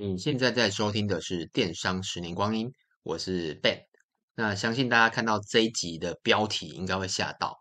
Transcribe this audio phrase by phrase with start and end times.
[0.00, 2.68] 你现在在收听的是《电商十年光阴》，
[3.02, 3.80] 我是 Ben。
[4.36, 7.58] 那相信大家看到这一集的标题，应该会吓到。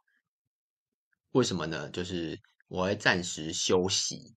[1.32, 1.90] 为什么呢？
[1.90, 4.36] 就是我会暂时休息，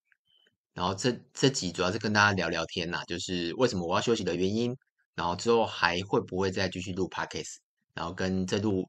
[0.72, 4.74] 然后这这集主要是跟大家聊聊天呐，就是为什么我要休息的原因，
[5.14, 7.56] 然后之后还会不会再继续录 Podcast，
[7.92, 8.88] 然后跟这录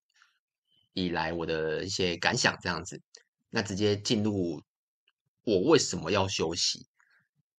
[0.93, 3.02] 以来我的一些感想这样子。
[3.50, 4.62] 那直接进入
[5.44, 6.88] 我为什么要休息。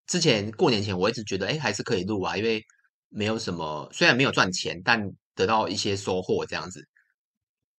[0.07, 2.63] 之前过年前，我一直觉得，哎，还是可以录啊，因为
[3.09, 5.01] 没有什么，虽然没有赚钱，但
[5.35, 6.87] 得到一些收获这样子。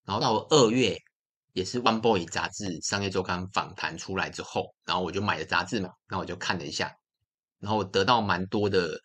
[0.04, 0.98] 然后到二月，
[1.52, 6.92] 也是《One Boy》杂志商业周刊访谈出来之后，然后我就买了杂志嘛，那我就看了一下，
[7.58, 9.00] 然后得到蛮多的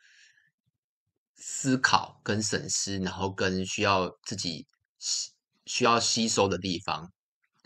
[1.35, 4.65] 思考跟审思，然后跟需要自己
[4.97, 5.31] 吸
[5.65, 7.11] 需要吸收的地方，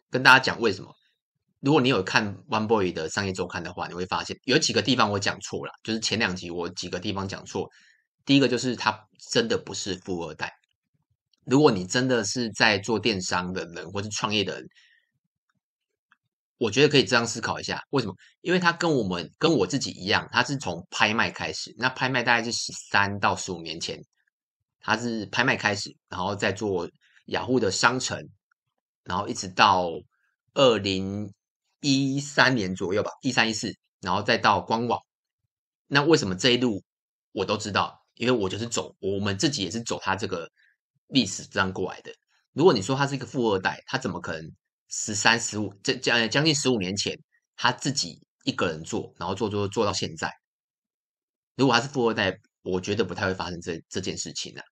[0.10, 0.94] 跟大家讲为什么。
[1.64, 7.70] 如果你有看 One Boy 的商业周刊的话，你会发现有几个地方我讲错了，就是前两集我几个地方讲错。
[8.26, 10.52] 第一个就是他真的不是富二代。
[11.46, 14.68] 如果你真的是在做电商的人，或是创业的人，
[16.58, 18.14] 我觉得可以这样思考一下，为什么？
[18.42, 21.74] 因为他跟我们跟我自己一样，他是从拍卖开始。
[21.78, 23.98] 那拍卖大概是十三到十五年前，
[24.82, 26.90] 他是拍卖开始，然后再做
[27.28, 28.22] 雅虎的商城，
[29.06, 29.90] 然后一直到
[30.56, 31.32] 二零。
[31.84, 35.00] 一三年左右吧，一三一四，然后再到官网。
[35.88, 36.82] 那为什么这一路
[37.34, 38.02] 我都知道？
[38.16, 40.50] 因为我就是走，我们自己也是走他这个
[41.08, 42.12] 历史这样过来的。
[42.54, 44.52] 如果你说他是一个富二代，他怎么可能
[44.88, 47.20] 十三、十五，这将将近十五年前
[47.56, 50.32] 他自己一个人做，然后做做做到现在？
[51.56, 54.64] 如果他是富二代，我觉得不太会发生这这件事情啊。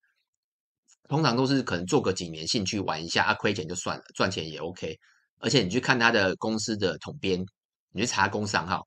[1.09, 4.97] 通常都是可能做个几年兴趣玩一下，啊亏钱就算了，赚钱也 OK。
[5.41, 7.43] 而且你去看他的公司的统编，
[7.91, 8.85] 你去查公司行号，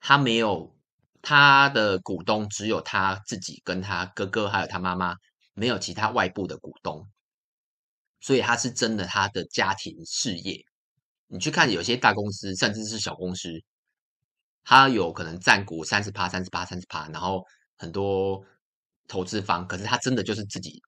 [0.00, 0.74] 他没有
[1.22, 5.14] 他的股东，只有他自己跟他哥哥还有他妈妈，
[5.54, 7.08] 没有其他外部的股东，
[8.20, 10.64] 所以他是真的他的家庭事业。
[11.28, 13.48] 你去看有些大公司，甚至是小公司，
[14.64, 17.44] 他有可能占股三十趴、三十趴、三十趴，然后
[17.76, 18.44] 很多
[19.08, 20.82] 投资方，可是他真的就是自己。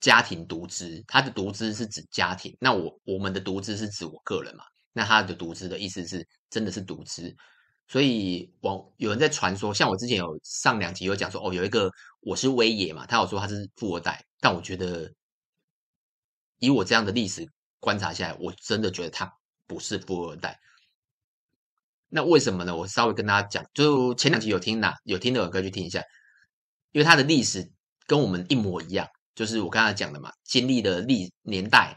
[0.00, 2.56] 家庭独资，他的独资是指家庭。
[2.60, 4.64] 那我我们的独资是指我个人嘛？
[4.92, 7.34] 那他的独资的意思是真的是独资。
[7.88, 15.10] 所以网有人在传说，像我之前有上两集有讲说，哦，有一个我是威爷嘛，他有说他是富二代，但我觉得
[16.58, 17.48] 以我这样的历史
[17.80, 19.32] 观察下来，我真的觉得他
[19.66, 20.60] 不是富二代。
[22.08, 22.76] 那为什么呢？
[22.76, 26.02] 我稍微跟大家讲，就前两集有听啦有听的，我可以去听一下，
[26.92, 27.70] 因为他的历史
[28.06, 29.08] 跟我们一模一样。
[29.38, 31.96] 就是我刚才讲的嘛，经历的历年代，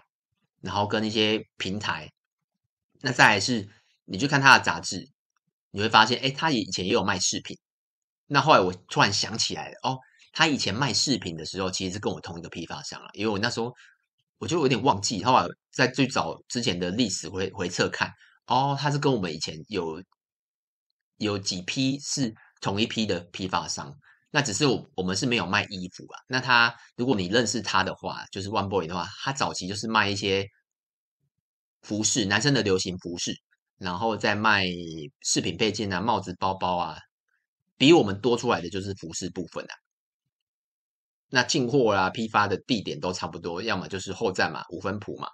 [0.61, 2.07] 然后跟一些平台，
[2.99, 3.67] 那再来是，
[4.05, 5.09] 你去看他的杂志，
[5.71, 7.57] 你会发现，哎，他以前也有卖饰品。
[8.27, 9.97] 那后来我突然想起来，哦，
[10.33, 13.73] 他以前卖饰品的时候，其实是跟我同一个批发商了，因为我那时候
[14.37, 18.13] 我就有点忘记，后来在最早之前的历史回回测看，
[18.45, 19.99] 哦，他是跟我们以前有
[21.17, 22.31] 有几批是
[22.61, 23.91] 同一批的批发商。
[24.31, 26.19] 那只是我我们是没有卖衣服啊。
[26.27, 30.47] 那他如果你认识他的话，就是 One Boy 的话，他早期就是卖一些
[31.81, 33.33] 服饰，男生的流行服饰，
[33.77, 34.65] 然后再卖
[35.21, 36.97] 饰品配件啊、帽子、包包啊，
[37.77, 39.73] 比我们多出来的就是服饰部分啊。
[41.33, 45.27] 那进货啊、批发的地点都差不多，要么就是后站嘛、五分埔嘛，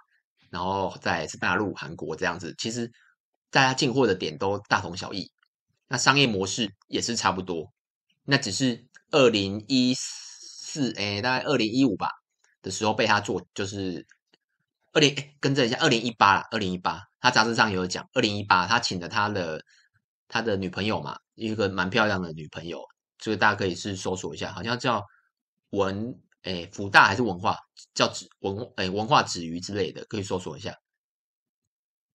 [0.50, 2.54] 然后再是大陆、韩国这样子。
[2.58, 2.92] 其实
[3.50, 5.32] 大家进货的点都大同小异，
[5.88, 7.72] 那商业模式也是差不多。
[8.30, 12.10] 那只是二零一四，哎，大概二零一五吧
[12.62, 14.06] 的时候被他做，就是
[14.92, 19.64] 二零，哎，更正一下，二零一八啦，二零一八，他杂志上有讲，二零一八他请了他的
[20.28, 22.84] 他的女朋友嘛，一个蛮漂亮的女朋友，
[23.18, 25.02] 这个大家可以是搜索一下，好像叫
[25.70, 27.58] 文，哎，辅大还是文化，
[27.94, 30.76] 叫文，哎，文化子瑜之类的，可以搜索一下。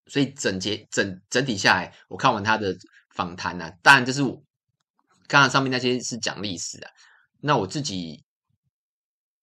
[0.08, 2.76] 所以整节整整体下来，我看完他的
[3.14, 4.22] 访谈呢，当然就是。
[5.32, 6.90] 刚刚上面那些是讲历史啊，
[7.40, 8.22] 那我自己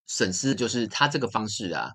[0.05, 1.89] 审视就是他这个方式啊，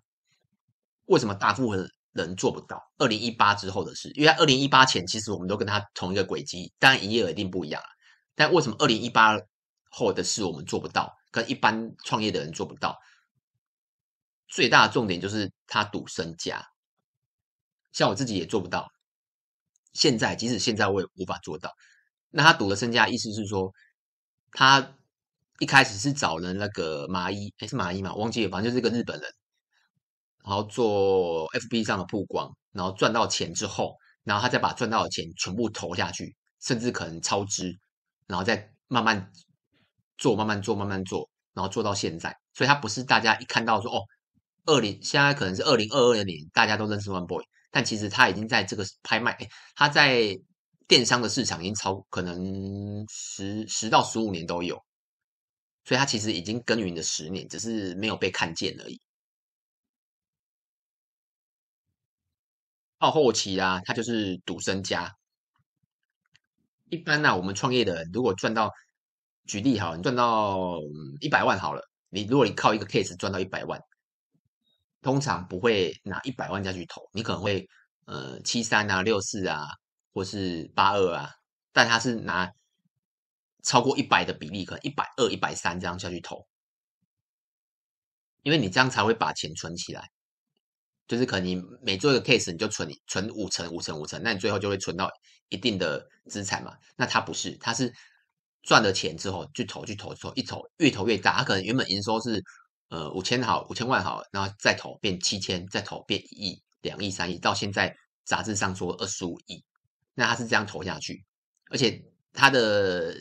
[1.04, 2.82] 为什么大部分人做不到？
[2.98, 7.86] 二零一八之后的事，因为二零一八前其实我们都跟他同一个轨迹，当然营业额一定不一样啊。
[8.34, 9.38] 但为什么二零一八
[9.92, 12.98] 后的事我们做不到，跟一般创业的人做不到？
[14.48, 16.66] 最大的重点就是他赌身家，
[17.92, 18.90] 像我自己也做不到。
[19.92, 21.70] 现在即使现在我也无法做到。
[22.36, 23.72] 那他赌的身家，意思是说，
[24.54, 24.96] 他
[25.58, 28.14] 一开始是找了那个麻衣，哎是麻衣嘛？
[28.14, 29.30] 忘记了，反正就是一个日本人，
[30.44, 37.78] 然后做 FB 上的曝光，然后赚到钱之后，然后他再把赚到的钱全部投下去，甚至可能超支，
[38.26, 39.30] 然后再慢慢
[40.16, 42.34] 做，慢慢做，慢慢做，然后做到现在。
[42.54, 44.02] 所以他不是大家一看到说哦，
[44.66, 50.38] 二零现在可能是二零二二年，大家都认识 One Boy，但其实他已经在这个拍卖，诶它在
[50.86, 54.82] 电商的市场已经超可能十十到十五年都有，
[55.84, 59.00] 所以它其实已经耕耘了十年，只是没有被看见而已。
[62.98, 65.14] 到后期啊，他就是赌身家。
[66.90, 68.70] 一般呢、啊，我们创业的人如果赚到，
[69.46, 70.78] 举例好，你赚到
[71.20, 73.78] 一百万好了，你如果你靠一个 case 赚到一百万，
[75.02, 77.68] 通常不会拿一百万下去投，你可能会
[78.06, 79.66] 呃七三啊、六四啊，
[80.14, 81.30] 或是八二啊，
[81.72, 82.50] 但他是拿
[83.62, 86.46] 超过一百的比例，可能一百二、一百三这样下去投，
[88.42, 90.08] 因为你这样才会把钱存起来。
[91.06, 95.10] 就是可能你每做一个 case，你就存存五成、五成、五成，那你最后就会存到
[95.50, 96.74] 一定的资产嘛。
[96.96, 97.92] 那他不是，他是
[98.62, 101.36] 赚了钱之后去投、去投、投，一投越投越大。
[101.36, 102.42] 他可能原本营收是
[102.88, 107.94] 呃五千好、五千万好，然后再投变七千，再投变一亿、两亿、三亿，到现在
[108.24, 109.62] 杂志上说二十五亿。
[110.14, 111.24] 那他是这样投下去，
[111.70, 112.02] 而且
[112.32, 113.14] 他的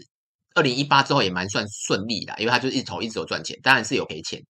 [0.55, 4.41] 二零一八之后也蛮算顺利的，因为他就一直投、一直有赚钱，当然是有赔钱。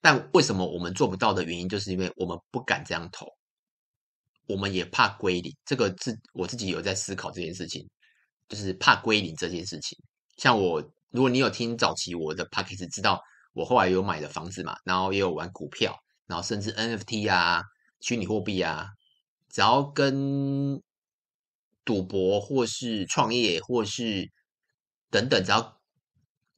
[0.00, 3.26] 但为什么我们做不到的原因，就是因为我们不敢这样投，
[4.46, 5.54] 我们也怕归零。
[5.66, 7.86] 这个是我自己有在思考这件事情，
[8.48, 9.98] 就是怕归零这件事情。
[10.38, 10.80] 像我，
[11.10, 13.20] 如果你有听早期我的 Podcast，知道
[13.52, 15.94] 我后来有买的房子嘛，然后也有玩股票，
[16.26, 17.60] 然后甚至 NFT 啊、
[18.00, 18.86] 虚拟货币啊，
[19.50, 20.80] 只要跟
[21.90, 24.30] 赌博或是创业或是
[25.10, 25.80] 等等，只要。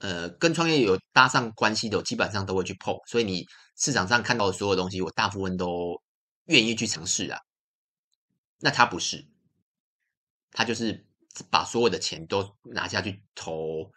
[0.04, 2.92] 呃，跟创业有搭上关系的，我基本上都会去碰。
[3.06, 3.46] 所以你
[3.76, 6.02] 市场上看到的所有东西，我大部分都
[6.46, 7.38] 愿意去尝试啊。
[8.58, 9.24] 那他不是，
[10.50, 11.06] 他就是
[11.48, 13.92] 把所有的钱都拿下去投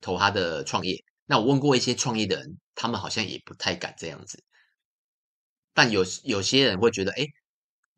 [0.00, 1.04] 投他的创业。
[1.26, 4.40] 那我问过一些创业的人，他们好像也不太敢这样子。
[5.74, 7.26] 但有有些人会觉得，哎，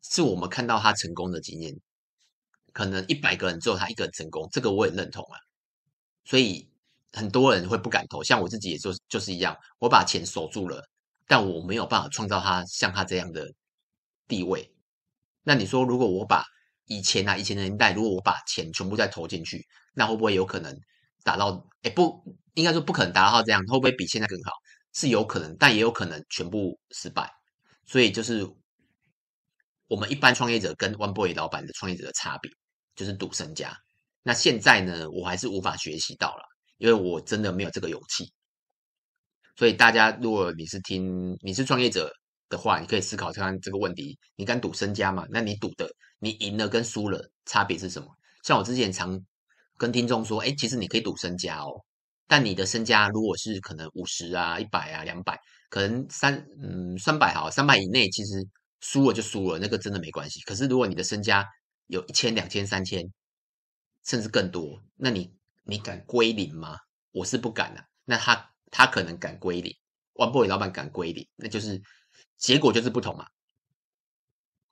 [0.01, 1.79] 是我们看到他成功的经验，
[2.73, 5.39] 可能一百个人只有他一个人成功，这个我也认同啊。
[6.25, 6.67] 所以。
[7.15, 10.83] 很多人会不敢投，像我自己也就就是一样，我把钱守住了，
[11.27, 13.53] 但我没有办法创造他像他这样的
[14.27, 14.67] 地位。
[15.43, 16.43] 那你说，如果我把
[16.85, 20.75] 以前啊，以前的年代，如果我把钱全部再投进去，那会不会有可能
[21.23, 21.63] 达到？
[21.83, 22.19] 哎，不
[22.55, 24.51] 应该说不可能达到这样，会不会比现在更好？
[24.93, 27.29] 是有可能，但也有可能全部失败。
[27.85, 28.43] 所以就是
[29.87, 32.51] 我们一般创业者跟 One Boy 老板的创业者的差别，
[32.95, 33.75] 就是赌身家。
[34.21, 36.43] 那现在呢，我还是无法学习到了。
[36.79, 38.29] 因为我真的没有这个勇气，
[39.55, 42.11] 所以大家如果你是听你是创业者
[42.49, 45.25] 的话，你可以思考看看这个问题：你敢赌身家吗？
[45.29, 48.07] 那你赌的，你赢了跟输了差别是什么？
[48.43, 49.17] 像我之前常
[49.77, 51.71] 跟听众说，哎，其实你可以赌身家哦，
[52.27, 58.45] 但你的身家如果是可能五十啊、一百啊、两百，可能三嗯三百好，三百以内其实
[58.81, 60.41] 输了就输了，那个真的没关系。
[60.41, 61.45] 可是如果你的身家
[61.87, 63.11] 有一千、两千、三千，
[64.03, 65.33] 甚至更多，那你。
[65.65, 66.77] 你敢归零吗？
[67.13, 67.85] 我是不敢的、啊。
[68.03, 69.73] 那他他可能敢归零
[70.15, 71.81] ，One Boy 老板敢归零，那就是
[72.37, 73.25] 结果就是不同嘛。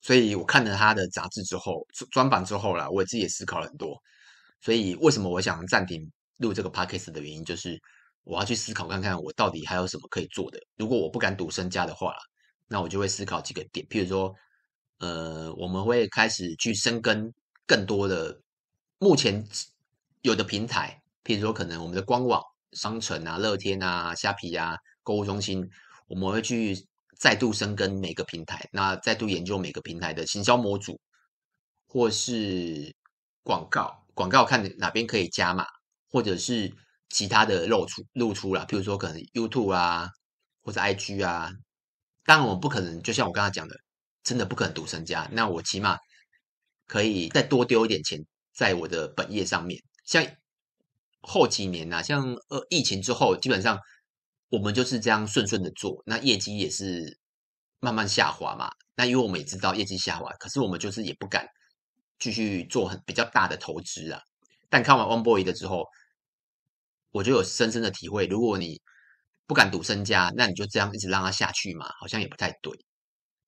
[0.01, 3.97] 所以我看了他的杂志之后，专访之后啦，我自己也思考了很多。
[4.59, 7.79] 所以为什么我想暂停录这个 Podcast 的原因，就是
[8.23, 10.59] 我要去思考看看，我到底还有什么可以做的。
[10.75, 12.13] 如果我不敢赌身家的话，
[12.67, 14.35] 那我就会思考几个点，譬如说，
[15.01, 17.33] 呃，我们会开始去深耕
[17.67, 18.39] 更多的
[18.99, 19.45] 目前。
[20.21, 22.39] 有的平台，譬如说可能我们的官网、
[22.73, 25.67] 商城啊、乐天啊、虾皮啊、购物中心，
[26.05, 26.77] 我们会去
[27.17, 31.01] 再度深耕每个平台，那再度研究每个平台的行销模组，
[31.87, 32.95] 或是
[33.41, 35.65] 广告，广告看哪边可以加码，
[36.07, 36.71] 或者是
[37.09, 40.07] 其他的露出露出啦，譬如说可能 YouTube 啊，
[40.61, 41.51] 或者 IG 啊。
[42.23, 43.75] 当然我不可能，就像我刚才讲的，
[44.23, 45.97] 真的不可能赌身家，那我起码
[46.87, 48.19] 可以再多丢一点钱
[48.53, 49.81] 在我的本业上面。
[50.05, 50.25] 像
[51.21, 53.79] 后几年呐、啊，像呃疫情之后，基本上
[54.49, 57.17] 我们就是这样顺顺的做，那业绩也是
[57.79, 58.71] 慢慢下滑嘛。
[58.95, 61.47] 那因为我们也知道业绩下滑，可是我们就是也不敢
[62.19, 64.21] 继续做很比较大的投资啊。
[64.69, 65.87] 但看完 One Boy 的之后，
[67.11, 68.81] 我就有深深的体会，如果你
[69.47, 72.73] 不敢赌身家，那你就这样一直让它下去嘛，好像也不太对。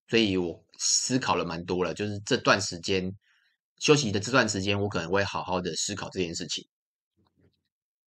[0.07, 3.11] 所以我思考了蛮多了，就是这段时间。
[3.79, 6.65] 休息的这段时间，我可能会好好的思考这件事情。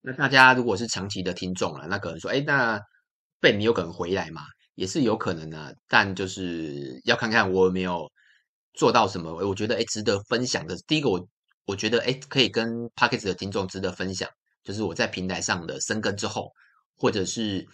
[0.00, 2.80] 那大家如果是长期的听众了，那可能说，哎，那
[3.40, 4.42] Ben 你有可能回来嘛？
[4.74, 8.10] 也是有可能的，但就是要看看我有没有
[8.72, 9.34] 做到什么。
[9.34, 10.74] 我觉得，哎，值得分享的。
[10.86, 11.28] 第一个，我
[11.66, 14.30] 我觉得，哎，可以跟 Podcast 的听众值得分享，
[14.62, 16.50] 就是我在平台上的深耕之后，
[16.96, 17.66] 或者是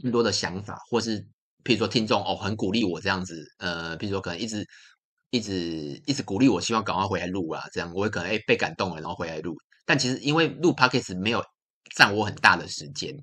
[0.00, 1.26] 更多的想法，或是
[1.68, 4.66] 譬如说听众哦很鼓励我这样子，呃，譬如说可能一直
[5.28, 9.54] 一直一直鼓励我，希望赶快回来录啊，这样我也可能哎被感动了，然后回来录。
[9.84, 11.44] 但其实因为录 Podcast 没有
[11.94, 13.14] 占我很大的时间，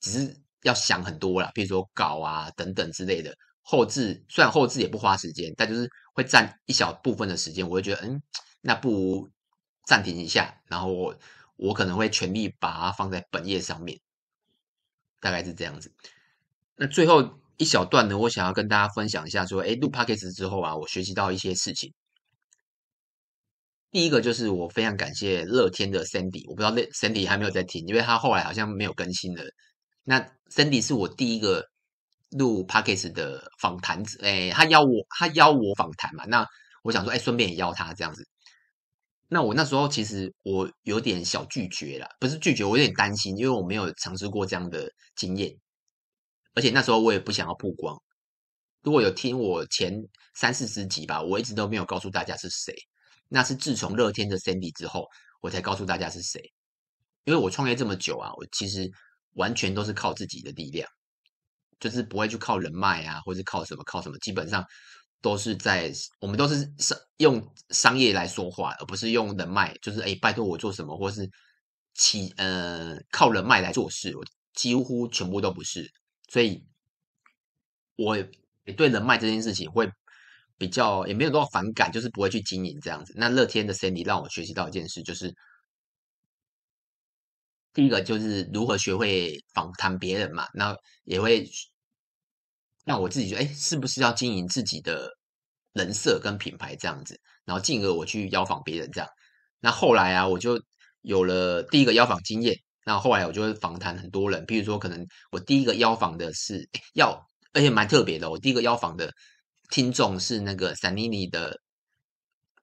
[0.00, 3.36] 只是要想很多啦，譬如说稿啊等等之类的。
[3.60, 8.22] 后置虽然后置也不花时间，但就是会占一小部分的时间，我会觉得嗯，
[8.62, 9.30] 那不如
[9.86, 11.14] 暂停一下，然后我
[11.56, 14.00] 我可能会全力把它放在本页上面，
[15.20, 15.92] 大概是这样子。
[16.76, 21.92] 那最后一小段呢，我想要跟大家分享一下，说，诶，录 Podcast 之后啊，我学习到一些事情。
[23.90, 29.44] 第一个就是我非常感谢乐天的 Sandy，我不知道那 Sandy 还没有在听，因为他后来好像没有更新了。
[30.04, 30.18] 那
[30.50, 31.62] Sandy 是我第一个
[32.30, 36.46] 录 Podcast 的访谈者，诶，他邀我，他邀我访谈嘛，那
[36.82, 38.26] 我想说，诶，顺便也邀他这样子。
[39.28, 45.54] 那我那时候其实我有点小拒绝了，不是拒绝，我有点担心，因为我没有尝试过这样的经验，
[46.54, 47.96] 而且那时候我也不想要曝光。
[48.82, 49.92] 如果有听我前
[50.34, 52.74] 三四十集吧，我一直都没有告诉大家是谁。
[53.28, 55.06] 那是自从乐天的 Sandy 之后，
[55.40, 56.40] 我才告诉大家是谁。
[57.24, 58.90] 因为我创业这么久啊，我其实
[59.34, 60.88] 完全都是靠自己的力量，
[61.78, 64.64] 就是不会去靠人脉啊，或是靠什么靠什么，基本上
[65.20, 69.76] 都是在我们都是商用商业来说话，而不是用人脉。
[69.82, 71.28] 就是哎，拜托我做什么，或是
[71.94, 75.88] 起呃靠人脉来做事，我几乎全部都不是。
[76.30, 76.64] 所以，
[77.96, 79.90] 我也对人脉这件事情会。
[80.60, 83.14] 比较也没有多少反感，就是不会去经营这样子。
[83.16, 85.34] 那乐天的 Sandy 让我学习到一件事，就是
[87.72, 91.48] 第一个就是如何学会访谈别人嘛，那也会
[92.84, 95.08] 让我自己觉得，哎，是不是要经营自己的
[95.72, 99.08] 人设跟品牌这样子，然后进而我去邀访别人这样。
[99.60, 100.62] 那后来啊，我就
[101.00, 102.54] 有了第一个邀访经验。
[102.84, 109.12] 那后来我就会访谈很多人，比如说可能我第一个邀访的是要，而且蛮特别的，我第一个邀访的。
[109.72, 111.56] 听众是那个 Sanini 的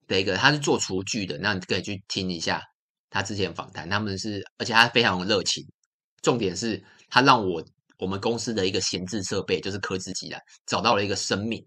[0.07, 2.61] 的一个，他是做厨具的，那你可以去听一下
[3.09, 3.89] 他之前访谈。
[3.89, 5.65] 他们是，而且他非常热情。
[6.21, 7.63] 重点是他让我
[7.97, 11.65] 我们公司的一个闲置设备，就是科技机啊，找到了一个生命。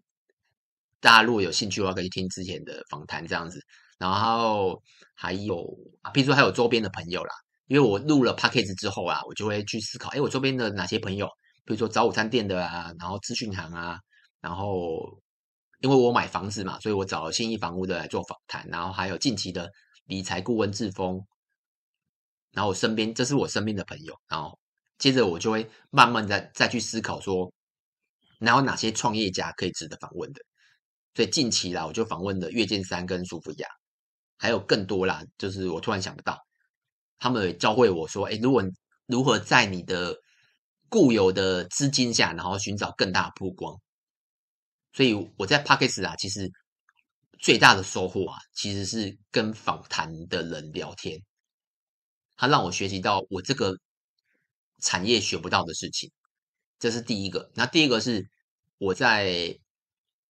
[1.01, 3.59] 大家如果有兴趣的话，可以听之前的访谈这样子。
[3.97, 4.83] 然后
[5.15, 7.35] 还有啊，比如说还有周边的朋友啦，
[7.71, 11.27] 因为我录了 Podcast 之后啊，我就会去思考，哎，我周边的哪些朋友，
[11.65, 13.99] 比如说早午餐店的啊，然后资讯行啊，
[14.43, 15.19] 然后。
[15.83, 19.67] 因为我买房子嘛，所以我找了信义房屋的来做访谈，然后还有近期的
[20.05, 21.19] 理财顾问志峰，
[22.53, 24.59] 然后我身边这是我身边的朋友，然后
[24.99, 27.51] 接着我就会慢慢再再去思考说，
[28.39, 30.43] 然后哪些创业家可以值得访问的，
[31.15, 33.67] 所以近期啦，我就访问了岳建三跟苏菲亚，
[34.37, 36.39] 还有更多啦，就是我突然想不到，
[37.21, 38.65] 他们也教会我说，哎，如果
[39.07, 40.17] 如何在你的
[40.89, 43.77] 固有的资金下，然后寻找更大的曝光。
[44.93, 46.51] 所以我在 Podcast 啊，其实
[47.39, 51.21] 最大的收获啊，其实是跟访谈的人聊天，
[52.37, 53.77] 他让我学习到我这个
[54.83, 56.11] 产业学不到的事情，
[56.79, 57.51] 这是第一个。
[57.55, 58.27] 那第二个是
[58.79, 59.57] 我在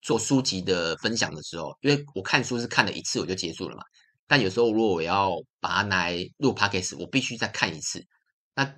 [0.03, 3.83] 做书籍的分享的时候，因为我看书是看了一次我就结束了嘛，
[4.31, 8.07] 但有时候如果我要把它拿来录 Podcast，我必须再看一次。
[8.55, 8.77] 那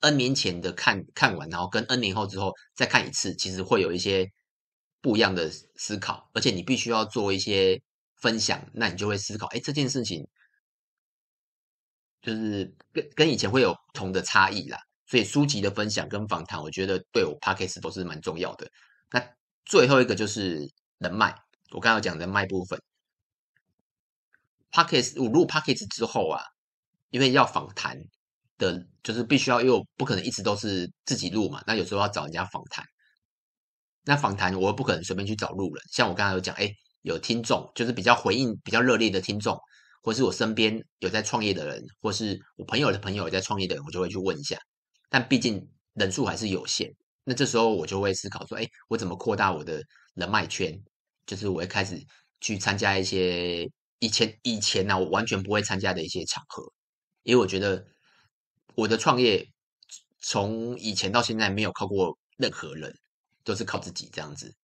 [0.00, 4.28] N 年前的看看完，然后跟 N 年后之后再看一次，其实会有一些。
[5.02, 7.80] 不一样的思考，而且你必须要做一些
[8.16, 10.26] 分享，那你就会思考，哎，这件事情
[12.20, 14.80] 就是跟跟以前会有不同的差异啦。
[15.06, 18.68] 所以书籍的分享跟访谈，我觉得对我 Podcast 都是蛮重要的。
[19.12, 19.24] 那
[19.64, 20.68] 最后一个就是
[20.98, 21.32] 人脉，
[21.70, 22.80] 我刚刚讲人脉部分
[24.76, 26.42] ，Podcast 我录 Podcast 之后啊，
[27.08, 27.98] 因为要访谈
[28.58, 32.84] 的，就是必须要，因为我不可能一直都是自己录嘛，那有时候要找人家访谈。
[34.04, 39.58] 那访谈我又不可能随便去找路人，像我刚才有讲，哎，有听众就是比较回应比较热烈的听众，
[40.02, 44.58] 或是我身边有在创业的人，或是我朋友的朋友有在创业的人，我就会去问一下。
[45.08, 49.82] 但毕竟人数还是有限，那这时候我就会思考说，哎，我怎么扩大我的
[50.14, 50.78] 人脉圈？
[51.24, 52.00] 就是我会开始
[52.40, 56.72] 去参加一些以前以前呢、啊，我完全不会参加的一些场合，
[57.22, 57.86] 因为我觉得
[58.74, 59.48] 我的创业
[60.20, 62.94] 从以前到现在没有靠过任何人。
[63.46, 64.56] 都是靠自己这样子，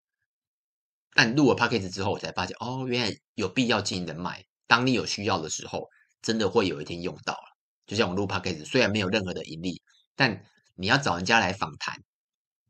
[1.15, 4.45] 但录了 Podcast 之后，我才发现哦，原来有必要经营人脉。
[4.67, 5.89] 当你有需要的时候，
[6.21, 7.57] 真的会有一天用到了。
[7.87, 9.81] 就像我录 Podcast，虽然没有任何的盈利，
[10.17, 12.03] 但你要找人家来访谈，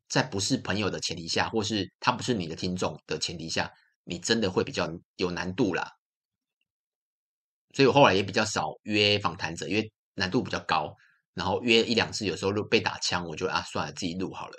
[0.06, 3.72] 在不是朋友的前提下，或是他不是你的听众的前提下，
[4.04, 5.92] 你真的会比较有难度啦。
[7.72, 10.94] 所以我后来也比较少约访谈者，因为难度比较高，
[11.32, 14.54] 然后约一两次，有时候就被打枪，我就啊算了，自己录好了，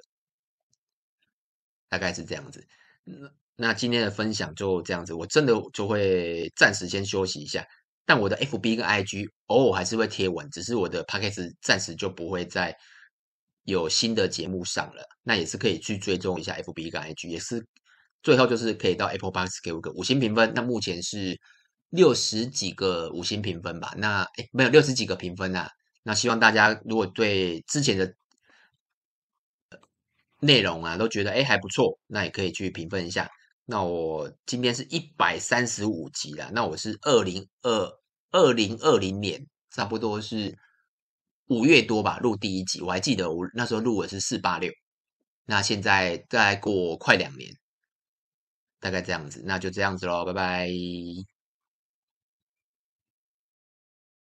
[1.88, 2.66] 大概是这样子。
[3.04, 7.64] 那那今天的分享就这样子，我真的就会暂时先休息一下，
[8.04, 12.76] 但我的 FB 跟 IG 偶尔还是会贴文，只是我的 Podcast 暂时就不会再
[13.66, 15.04] 有新的节目上了。
[15.22, 17.64] 那也是可以去追踪一下 FB 跟 IG，也是
[18.24, 20.52] 最后就是可以到 Apple Podcast 给我个五星评分。
[20.56, 21.40] 那目前是。
[21.94, 25.70] 六十几个五星评分吧，那诶没有六十几个评分啊。
[26.02, 28.16] 那希望大家如果对之前的
[30.40, 33.30] 内容啊都觉得诶还不错，那也可以去评分一下。
[33.66, 38.00] 那我今天是一百三十五集啦，那我是二零二
[38.32, 40.58] 二零二零年，差不多是
[41.50, 44.72] 五月多吧录第一集，我还记得我那时候录的是四八六，
[45.46, 47.56] 那现在再过快两年，
[48.80, 50.68] 大概这样子，那就这样子喽，拜拜。